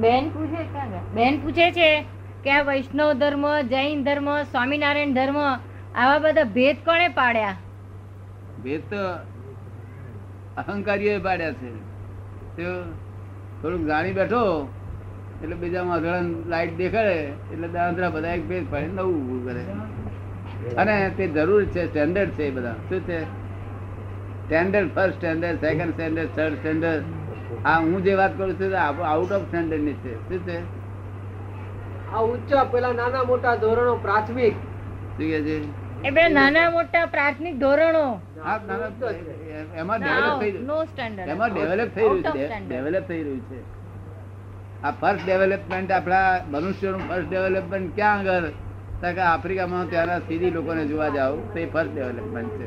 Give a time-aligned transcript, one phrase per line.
[0.00, 0.62] બેન પૂછે
[1.14, 2.04] બેન પૂછે છે
[2.44, 5.38] કે આ વૈષ્ણવ ધર્મ જૈન ધર્મ સ્વામિનારાયણ ધર્મ
[5.94, 7.56] આવા બધા ભેદ કોણે પાડ્યા?
[8.64, 8.96] ભેદ તો
[10.56, 11.70] અહંકારીઓ પાડ્યા છે.
[12.56, 12.92] તો
[13.62, 14.68] થોડુંક જાણી બેઠો
[15.42, 17.22] એટલે બીજા ઘણા લાઈટ દેખાડે
[17.52, 19.64] એટલે દાંતરા બધા એક ભેદ પાડે નવું ઊભું કરે.
[20.74, 22.72] અને તે જરૂર છે સ્ટેન્ડર્ડ છે એ બધા.
[22.72, 23.22] શું છે?
[24.44, 27.02] Standard first standard second standard third standard
[27.64, 30.14] આ હું જે વાત કરું છું આઉટ ઓફ સ્ટેન્ડર્ડની છે.
[30.28, 30.58] શું છે?
[32.12, 34.52] આ ઉચ્ચ પેલા નાના મોટા ધોરણો પ્રાથમિક.
[34.52, 35.86] શું કહે છે?
[36.04, 38.20] એ બે નાના મોટા પ્રાથમિક ધોરણો.
[38.44, 39.10] હા, ના, ના,
[39.76, 43.76] એમાં ડેવલપ થઈ નો સ્ટેન્ડર્ડ એમાં ડેવલપ થઈ રહ્યું છે ડેવલપ થઈ રહ્યું છે.
[44.82, 48.42] આ ફર્સ્ટ ડેવલપમેન્ટ આપણા મનુષ્યનું ફર્સ્ટ ડેવલપમેન્ટ ક્યાં આગળ?
[49.02, 52.66] કે આફ્રિકામાં ત્યાંના સીધી લોકોને જોવા જાવ તો એ ફર્સ્ટ ડેવલપમેન્ટ છે.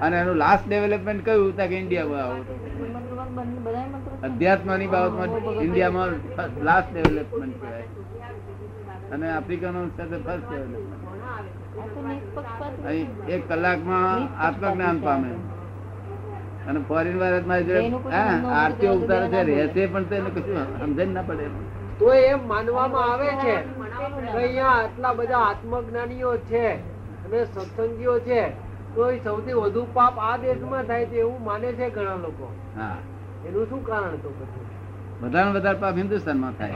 [0.00, 1.56] અને એનું લાસ્ટ ડેવલપમેન્ટ કયું?
[1.56, 2.67] તો કે ઇન્ડિયામાં આવો.
[4.22, 5.30] અધ્યાત્મની બાબતમાં
[5.62, 6.12] ઇન્ડિયામાં
[6.62, 7.86] લાસ્ટ ડેવલપમેન્ટ કહેવાય.
[9.12, 10.96] અને આફ્રિકાનું છે ફર્સ્ટ ડેવલપમેન્ટ
[12.86, 15.30] અહીં એક કલાકમાં આત્મજ્ઞાન પામે.
[16.68, 17.58] અને ફોરેન વાળા
[18.10, 21.46] હા આરતીઓ ઉતારે છે રહેશે પણ તેને કશું સમજણ ના પડે
[21.98, 23.54] તો એમ માનવામાં આવે છે
[24.22, 26.64] કે અહીંયા આટલા બધા આત્મજ્ઞાનીઓ છે
[27.24, 28.40] અને સત્સંગીઓ છે
[28.94, 32.46] તો સૌથી વધુ પાપ આ દેશમાં થાય છે એવું માને છે ઘણા લોકો.
[32.76, 32.96] હા.
[33.46, 34.64] એનું શું કારણ તો પછી
[35.22, 36.74] વધારે વધારે પાપ હિન્દુસ્તાનમાં થાય.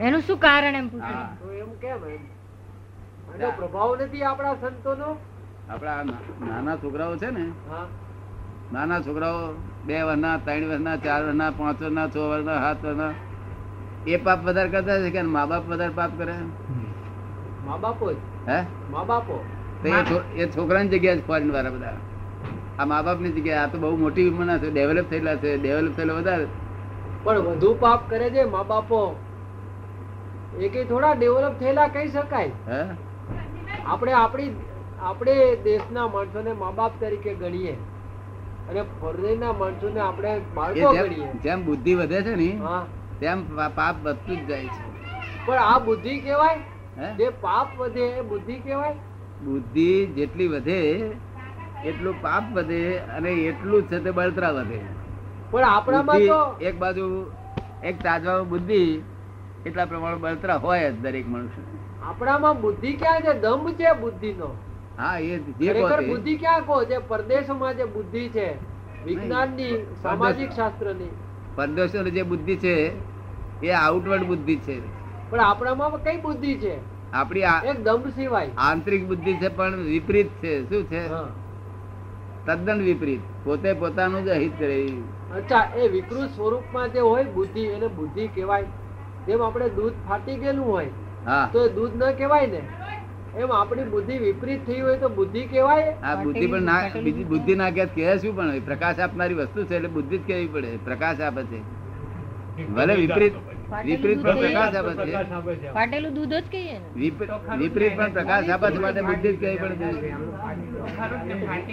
[0.00, 1.14] એનું શું કારણ એમ પૂછે?
[1.40, 2.22] તો એમ કેમ એમ?
[3.30, 5.10] આનો પ્રભાવ નથી આપણા સંતોનો?
[5.70, 6.04] આપણા
[6.48, 7.44] નાના છોકરાઓ છે ને
[8.72, 9.38] નાના છોકરાઓ
[9.86, 13.12] બે વર્ષના ત્રણ વર્ષના ચાર વર્ષના પાંચ વર્ષના છ વર્ષના સાત વર્ષના
[14.06, 16.36] એ પાપ વધારે કરતા છે કે મા બાપ વધારે પાપ કરે?
[17.66, 18.06] મા બાપો
[18.46, 18.58] હે?
[18.92, 19.36] મા બાપો.
[20.36, 21.96] એ છોકરાની જગ્યાએ ફોરેન વાળા બધા.
[22.80, 26.14] આ મા બાપની જગ્યાએ આ તો બહુ મોટી ઉંમરના છે ડેવલપ થયેલા છે ડેવલપ થયેલા
[26.14, 26.46] વધારે.
[27.24, 29.00] પણ વધુ પાપ કરે છે મા બાપો.
[30.58, 32.50] એ કઈ થોડા ડેવલપ થયેલા કહી શકાય.
[33.86, 34.50] આપણે આપણી
[35.00, 37.76] આપણે દેશના માણસોને મા બાપ તરીકે ગણીએ.
[38.70, 41.28] અને ફોરેનના માણસોને આપણે બાળકો જેમ ગણીએ.
[41.44, 42.86] જેમ બુદ્ધિ વધે છે ને હા.
[43.20, 43.44] તેમ
[43.76, 44.90] પાપ વધતું જ જાય છે.
[45.46, 46.58] પણ આ બુદ્ધિ કહેવાય
[47.18, 48.92] જે પાપ વધે એ બુદ્ધિ કહેવાય
[49.44, 50.80] બુદ્ધિ જેટલી વધે
[51.84, 54.80] એટલું પાપ વધે અને એટલું છે તે બળતરા વધે.
[55.50, 57.30] પણ આપણામાં તો એક બાજુ
[57.82, 59.02] એક તાજવામાં બુદ્ધિ
[59.66, 61.62] એટલા પ્રમાણે બળતરા હોય જ દરેક મનુષ્ય
[62.02, 63.40] આપણામાં બુદ્ધિ ક્યાં છે?
[63.40, 64.54] દંભ છે બુદ્ધિનો.
[64.98, 66.84] હા એ જે ખરેખર બુદ્ધિ ક્યાં કહો?
[66.84, 68.54] જે પરદેશમાં જે બુદ્ધિ છે
[69.04, 71.10] વિજ્ઞાનની સામાજિક શાસ્ત્રની.
[71.56, 72.92] પરદેશોની જે બુદ્ધિ છે
[73.62, 74.80] એ આઉટવર્ડ બુદ્ધિ છે.
[75.30, 76.78] પણ આપણામાં કઈ બુદ્ધિ છે?
[77.12, 78.50] આપણી એક દંભ સિવાય.
[78.56, 80.64] આંતરિક બુદ્ધિ છે પણ વિપરીત છે.
[80.68, 81.08] શું છે?
[81.08, 81.28] હા.
[82.46, 83.20] તદ્દન વિપરીત.
[83.44, 84.76] પોતે પોતાનું જ અહિત કરે.
[85.36, 88.68] અચ્છા એ વિકૃત સ્વરૂપમાં જે હોય બુદ્ધિ એને બુદ્ધિ કહેવાય.
[89.26, 90.90] જેમ આપણે દૂધ ફાટી ગયેલું હોય
[91.26, 91.46] હા.
[91.52, 92.62] તો એ દૂધ ન કહેવાય ને?
[93.36, 95.92] એમ આપણી બુદ્ધિ વિપરીત થઈ હોય તો બુદ્ધિ કહેવાય?
[96.02, 98.60] આ બુદ્ધિ પણ ના બીજી બુદ્ધિ ના કે કહે શું પણ?
[98.60, 100.76] પ્રકાશ આપનારી વસ્તુ છે એટલે બુદ્ધિ જ કહેવી પડે.
[100.84, 101.60] પ્રકાશ આપે છે.
[102.68, 103.34] ભલે વિપરીત
[103.70, 104.92] વિપરીત પણ પ્રકાશ આપે
[105.54, 105.68] છે.
[105.72, 106.76] ફાટેલું દૂધ જ કહીએ
[107.58, 109.88] વિપરીત પણ પ્રકાશ આપે છે માટે બુદ્ધિ જ કહેવી પડે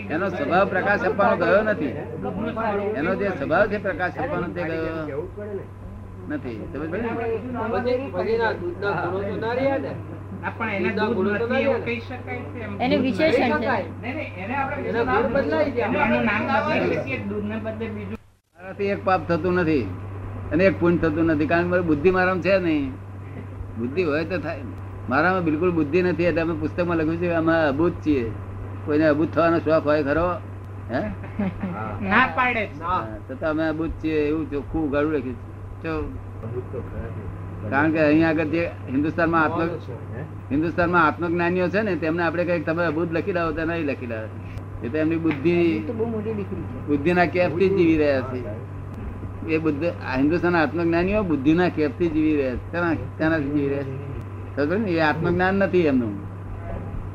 [0.09, 1.93] એનો સ્વભાવ પ્રકાશ આપવાનો ગયો નથી.
[2.95, 4.87] એનો જે સ્વભાવ છે પ્રકાશ આપવાનો તે ગયો
[6.29, 6.57] નથી.
[6.71, 7.11] સમજ પડી.
[12.79, 13.53] એનું વિશેષણ
[18.77, 18.85] છે.
[18.87, 19.85] એક પાપ થતું નથી.
[20.51, 21.45] અને એક પુણ્ય થતું નથી.
[21.45, 22.91] કારણ કે મારી બુદ્ધિ મારામાં છે નહીં.
[23.77, 24.61] બુદ્ધિ હોય તો થાય.
[25.09, 26.23] મારામાં બિલકુલ બુદ્ધિ નથી.
[26.23, 28.31] એટલે અમે પુસ્તકમાં લખ્યું છે અમે અભૂત છીએ.
[28.85, 30.29] કોઈને અભૂત થવાનો શોખ હોય ખરો?
[30.91, 31.01] હે?
[32.09, 32.69] ના પાડે.
[33.27, 35.35] તો તો અમે અભૂત છીએ એવું ચોખ્ખું ઉગાડું લખ્યું
[35.81, 35.89] છે.
[37.69, 39.69] કારણ કે અહીંયા આગળ જે હિન્દુસ્તાનમાં આત્મ
[40.51, 44.29] હિન્દુસ્તાનમાં આત્મજ્ઞાનીઓ છે ને તેમને આપણે કંઈક તમે અભૂત લખી લાવો તો નહીં લખી લાવે.
[44.83, 46.87] એ તો એમની બુદ્ધિ તો બહુ મોટી દીકરી છે.
[46.87, 48.76] બુદ્ધિના કેફથી જીવી રહ્યા છે.
[49.47, 52.71] એ બુદ્ધ હિન્દુસ્તાન આત્મજ્ઞાનીઓ બુદ્ધિના કેફથી જીવી રહ્યા છે.
[53.17, 54.17] તેનાથી જીવી રહ્યા છે.
[54.55, 54.91] ખબર ને?
[54.91, 56.13] એ આત્મજ્ઞાન નથી એમનું.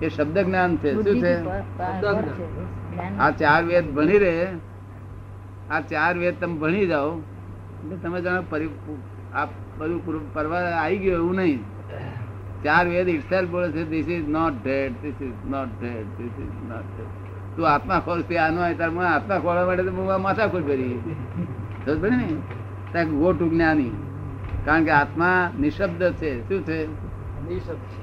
[0.03, 0.95] એ શબ્દ જ્ઞાન છે.
[0.95, 1.35] શું છે?
[3.19, 4.47] આ ચાર વેદ ભણી રહે.
[5.71, 7.11] આ ચાર વેદ તમે ભણી જાઓ.
[8.03, 8.43] તમે જાણો
[9.35, 9.45] આ
[9.79, 11.61] બધું પરવા આવી ગયો એવું નહીં.
[12.63, 16.69] ચાર વેદ ઇટસેલ્ફ બોલે છે this is not dead this is not dead this is
[16.69, 20.19] not dead તું આત્મા ખોલ તે આનો તાર મને આત્મા ખોલવા માટે તો હું આ
[20.19, 21.01] માથાકૂટ કરી.
[21.87, 23.05] ને.
[23.05, 23.91] ગો ટુ જ્ઞાની
[24.65, 26.49] કારણ કે આત્મા નિશબ્દ છે.
[26.49, 26.87] શું છે?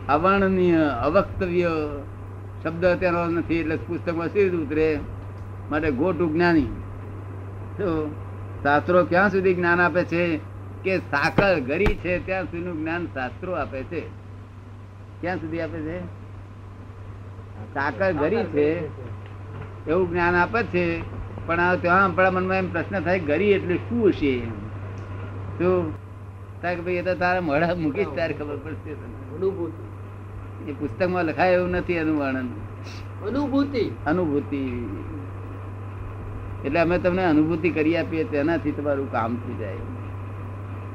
[0.07, 1.69] અવર્ણનીય અવક્તવ્ય
[2.63, 4.99] શબ્દ તેનો નથી એટલે પુસ્તકમાં સીધું ઉતરે.
[5.71, 6.65] માટે ગો ટુ જ્ઞાની
[8.63, 10.39] શાસ્ત્રો ક્યાં સુધી જ્ઞાન આપે છે?
[10.83, 13.99] કે સાકર ગરી છે ત્યાં સુધીનું જ્ઞાન શાસ્ત્રો આપે છે.
[15.21, 15.99] ક્યાં સુધી આપે છે?
[17.73, 18.79] સાકર ગરી છે.
[19.91, 21.18] એવું જ્ઞાન આપે છે.
[21.49, 24.39] પણ આ ત્યાં આપણા મનમાં એમ પ્રશ્ન થાય ગરી એટલે શું હશે
[25.59, 25.93] તો
[26.61, 28.89] કે ભાઈ એ તો તારા મોઢા મૂકીશ તારે ખબર પડશે
[30.69, 32.47] એ પુસ્તકમાં લખાય એવું નથી એનું વર્ણન
[33.27, 33.91] અનુભૂતિ.
[34.07, 34.87] અનુભૂતિ.
[36.65, 39.75] એટલે અમે તમને અનુભૂતિ કરી આપીએ તેનાથી તમારું કામ થઈ જાય.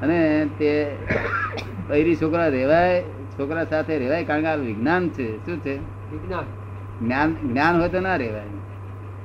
[0.01, 0.97] અને તે
[1.89, 3.01] બૈરી છોકરા રહેવાય
[3.39, 5.45] છોકરા સાથે રહેવાય કારણ કે આ વિજ્ઞાન છે.
[5.45, 5.77] શું છે?
[6.11, 6.43] વિજ્ઞાન.
[7.05, 8.43] જ્ઞાન જ્ઞાન હોય તો ના રહેવાય.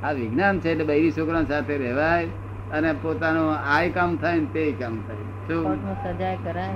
[0.04, 2.28] આ વિજ્ઞાન છે એટલે બૈરી છોકરા સાથે રહેવાય
[2.72, 5.18] અને પોતાનું આય કામ થાય ને તે કામ થાય.
[5.48, 6.02] શું?
[6.02, 6.74] સજાય કરાય.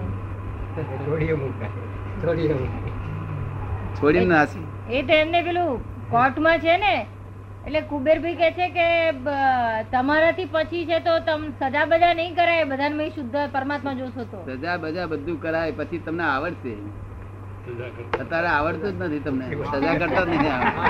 [4.26, 4.58] નાસી.
[4.90, 5.80] એ તો એમને પેલું
[6.10, 7.06] કોર્ટમાં છે ને
[7.66, 9.12] એટલે કુબેરભાઈ કે છે કે
[9.92, 14.38] તમારાથી પછી છે તો તમ સજા બજા નહીં કરાય બધાને મેં શુદ્ધ પરમાત્મા જોશો તો.
[14.46, 16.76] સજા બજા બધું કરાય પછી તમને આવડશે.
[17.64, 19.44] અત્યારે આવડતું જ નથી તમને.
[19.72, 20.82] સજા કરતા જ નથી આવડતું.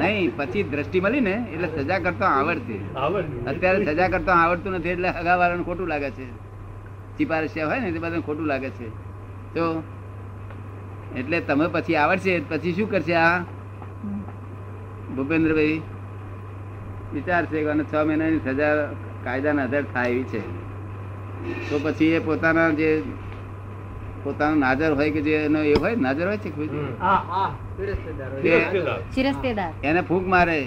[0.00, 2.76] નહીં પછી દ્રષ્ટિ મળી ને એટલે સજા કરતા આવડશે
[3.50, 6.26] અત્યારે સજા કરતા આવડતું નથી એટલે હગાવાળાને ખોટું લાગે છે.
[7.18, 8.88] ચીપારસિયા હોય ને તે બધાને ખોટું લાગે છે.
[9.54, 9.64] તો
[11.16, 13.36] એટલે તમે પછી આવડશે પછી શું કરશે આ?
[15.16, 15.76] ભૂપેન્દ્રભાઈ
[17.12, 18.72] વિચારશે કે છ મહિનાની સજા
[19.24, 20.42] કાયદાના આધાર થાય એવી છે.
[21.68, 23.02] તો પછી એ પોતાના જે
[24.22, 26.50] પોતાનો નાજર હોય કે જે એનો એ હોય નાજર હોય છે
[29.82, 30.60] એને ફૂંક મારે.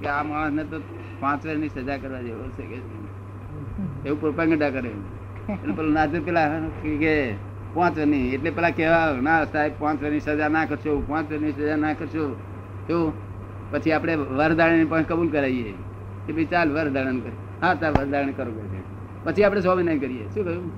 [0.00, 0.80] કે આ માણસને તો
[1.20, 2.78] પાંચ વર્ષની સજા કરવા જેવો છે કે.
[4.08, 4.90] એવું પ્રોપાગેન્ડા કરે.
[5.48, 6.48] એટલે પેલું નાજર પેલા
[6.82, 7.34] કે
[7.74, 11.76] પાંચ વર્ષની એટલે પેલા કહેવા ના સાહેબ પાંચ વર્ષની સજા ના કરશો પાંચ વર્ષની સજા
[11.76, 12.36] ના કરશો.
[12.88, 13.12] તો
[13.70, 15.72] પછી આપણે વરદાણ પણ કબૂલ કરાવીએ.
[16.26, 17.32] કે ભાઈ ચાલ વરદાણ કરે.
[17.62, 18.52] હા તાર વરદાણ કરો.
[18.52, 18.91] કે.
[19.24, 20.28] પછી આપણે સ્વામિનારાયણ કરીએ.
[20.28, 20.70] શું કહ્યું?